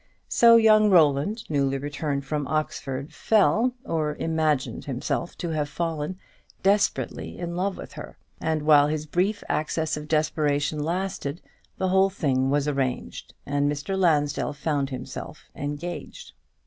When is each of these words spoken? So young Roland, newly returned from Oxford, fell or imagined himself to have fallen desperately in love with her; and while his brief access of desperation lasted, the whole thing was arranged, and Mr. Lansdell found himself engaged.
So 0.29 0.55
young 0.55 0.89
Roland, 0.89 1.43
newly 1.47 1.77
returned 1.77 2.25
from 2.25 2.47
Oxford, 2.47 3.13
fell 3.13 3.75
or 3.85 4.15
imagined 4.15 4.85
himself 4.85 5.37
to 5.37 5.49
have 5.49 5.69
fallen 5.69 6.17
desperately 6.63 7.37
in 7.37 7.55
love 7.55 7.77
with 7.77 7.93
her; 7.93 8.17
and 8.39 8.63
while 8.63 8.87
his 8.87 9.05
brief 9.05 9.43
access 9.47 9.95
of 9.97 10.07
desperation 10.07 10.79
lasted, 10.83 11.39
the 11.77 11.89
whole 11.89 12.09
thing 12.09 12.49
was 12.49 12.67
arranged, 12.67 13.35
and 13.45 13.71
Mr. 13.71 13.95
Lansdell 13.95 14.53
found 14.53 14.89
himself 14.89 15.51
engaged. 15.55 16.33